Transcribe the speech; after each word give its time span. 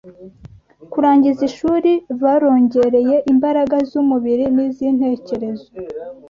kurangiza 0.91 1.41
ishuri 1.49 1.91
barongereye 2.21 3.15
imbaraga 3.31 3.75
z’umubiri 3.89 4.45
n’iz’intekerezo 4.55 5.67